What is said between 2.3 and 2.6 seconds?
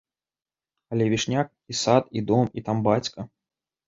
дом,